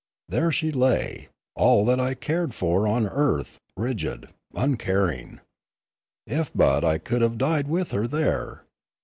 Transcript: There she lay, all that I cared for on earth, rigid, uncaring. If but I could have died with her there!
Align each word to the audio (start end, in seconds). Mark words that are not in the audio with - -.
There 0.27 0.51
she 0.51 0.71
lay, 0.71 1.29
all 1.55 1.85
that 1.85 1.99
I 1.99 2.15
cared 2.15 2.55
for 2.55 2.87
on 2.87 3.05
earth, 3.07 3.59
rigid, 3.77 4.29
uncaring. 4.55 5.41
If 6.25 6.49
but 6.55 6.83
I 6.83 6.97
could 6.97 7.21
have 7.21 7.37
died 7.37 7.67
with 7.67 7.91
her 7.91 8.07
there! 8.07 8.63